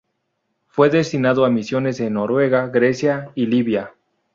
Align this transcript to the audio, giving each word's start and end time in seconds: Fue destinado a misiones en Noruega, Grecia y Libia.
Fue 0.65 0.89
destinado 0.89 1.45
a 1.45 1.51
misiones 1.51 1.99
en 1.99 2.13
Noruega, 2.13 2.69
Grecia 2.69 3.29
y 3.35 3.45
Libia. 3.45 3.93